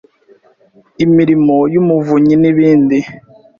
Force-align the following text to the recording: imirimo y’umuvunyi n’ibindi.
imirimo 1.05 1.55
y’umuvunyi 1.73 2.35
n’ibindi. 2.41 2.99